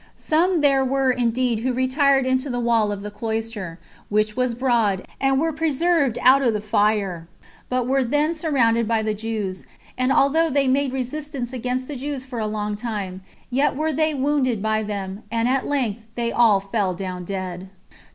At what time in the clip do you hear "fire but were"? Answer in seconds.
6.59-8.03